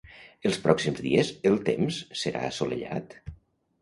Els 0.49 0.55
pròxims 0.63 1.01
dies 1.07 1.29
el 1.51 1.59
temps 1.69 1.99
serà 2.23 2.43
assolellat? 2.51 3.19